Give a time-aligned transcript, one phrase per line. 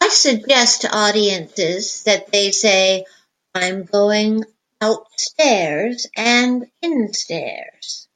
[0.00, 3.04] "I suggest to audiences that they say,
[3.54, 4.44] 'I'm going
[4.80, 8.08] "outstairs" and "instairs.